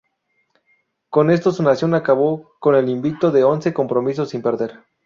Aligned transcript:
Con 1.11 1.29
esto 1.29 1.51
su 1.51 1.61
nación 1.61 1.93
acabó 1.93 2.55
con 2.59 2.73
el 2.73 2.89
invicto 2.89 3.29
de 3.31 3.43
once 3.43 3.71
compromisos 3.71 4.29
sin 4.31 4.41
perder. 4.41 4.79